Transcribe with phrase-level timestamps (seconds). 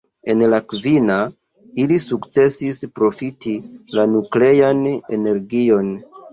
[0.33, 1.17] En la kvina,
[1.83, 3.55] ili sukcesis profiti
[4.01, 4.85] la nuklean
[5.23, 5.97] energion.